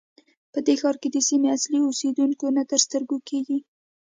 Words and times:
په 0.53 0.59
دې 0.65 0.75
ښار 0.81 0.95
کې 1.01 1.09
د 1.11 1.17
سیمې 1.29 1.47
اصلي 1.57 1.79
اوسېدونکي 1.83 2.47
نه 2.57 2.63
تر 2.69 2.79
سترګو 2.85 3.17
کېږي. 3.29 3.57